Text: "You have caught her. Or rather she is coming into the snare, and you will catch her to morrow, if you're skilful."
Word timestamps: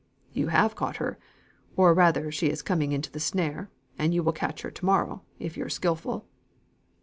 "You 0.33 0.47
have 0.47 0.73
caught 0.73 0.95
her. 0.97 1.19
Or 1.75 1.93
rather 1.93 2.31
she 2.31 2.49
is 2.49 2.63
coming 2.63 2.91
into 2.91 3.11
the 3.11 3.19
snare, 3.19 3.69
and 3.99 4.15
you 4.15 4.23
will 4.23 4.33
catch 4.33 4.63
her 4.63 4.71
to 4.71 4.85
morrow, 4.85 5.21
if 5.37 5.55
you're 5.55 5.69
skilful." 5.69 6.25